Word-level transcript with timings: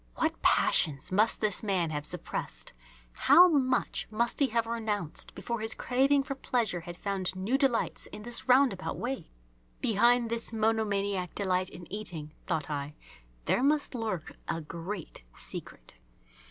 What 0.15 0.41
passions 0.41 1.11
must 1.11 1.41
this 1.41 1.61
man 1.61 1.91
have 1.91 2.07
suppressed, 2.07 2.73
how 3.13 3.47
much 3.47 4.07
must 4.09 4.39
he 4.39 4.47
have 4.47 4.65
renounced, 4.65 5.35
before 5.35 5.59
his 5.59 5.75
craving 5.75 6.23
for 6.23 6.33
pleasure 6.33 6.79
had 6.79 6.97
found 6.97 7.35
new 7.35 7.55
delights 7.55 8.07
in 8.07 8.23
this 8.23 8.49
roundabout 8.49 8.97
way! 8.97 9.29
Behind 9.79 10.27
this 10.31 10.51
monomaniac 10.51 11.35
delight 11.35 11.69
in 11.69 11.85
eating, 11.93 12.33
thought 12.47 12.67
I, 12.67 12.95
there 13.45 13.61
must 13.61 13.93
lurk 13.93 14.31
a 14.47 14.59
great 14.59 15.21
secret. 15.35 15.93